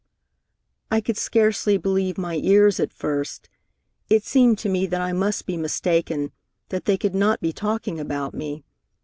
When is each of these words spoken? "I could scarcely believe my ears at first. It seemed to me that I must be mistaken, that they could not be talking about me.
"I 0.89 0.99
could 0.99 1.15
scarcely 1.15 1.77
believe 1.77 2.17
my 2.17 2.37
ears 2.37 2.79
at 2.79 2.91
first. 2.91 3.51
It 4.09 4.23
seemed 4.25 4.57
to 4.57 4.67
me 4.67 4.87
that 4.87 4.99
I 4.99 5.13
must 5.13 5.45
be 5.45 5.57
mistaken, 5.57 6.31
that 6.69 6.85
they 6.85 6.97
could 6.97 7.13
not 7.13 7.39
be 7.39 7.53
talking 7.53 7.99
about 7.99 8.33
me. 8.33 8.63